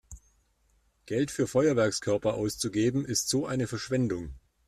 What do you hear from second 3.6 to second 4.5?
Verschwendung!